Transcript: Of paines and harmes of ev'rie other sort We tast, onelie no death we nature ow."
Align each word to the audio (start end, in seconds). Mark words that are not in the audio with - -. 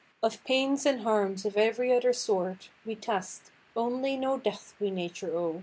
Of 0.23 0.43
paines 0.43 0.87
and 0.87 1.01
harmes 1.01 1.45
of 1.45 1.55
ev'rie 1.57 1.93
other 1.95 2.11
sort 2.11 2.69
We 2.87 2.95
tast, 2.95 3.51
onelie 3.75 4.17
no 4.17 4.39
death 4.39 4.73
we 4.79 4.89
nature 4.89 5.37
ow." 5.37 5.59